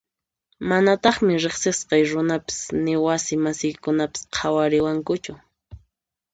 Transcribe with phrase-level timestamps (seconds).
[0.69, 5.33] Manataqmi riqsisqay runapis ni wasi masiykunapas qhawariwankuchu.